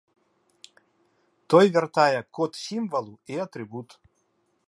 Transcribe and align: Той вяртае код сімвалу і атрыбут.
Той 1.53 1.67
вяртае 1.75 2.21
код 2.39 2.51
сімвалу 2.65 3.13
і 3.35 3.39
атрыбут. 3.47 3.89